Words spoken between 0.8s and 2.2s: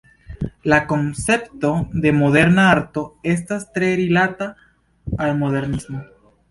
koncepto de